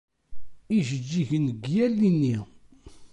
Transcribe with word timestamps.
Ijeǧǧigen 0.77 1.43
deg 1.51 1.63
yal 1.75 1.97
ini. 2.09 2.35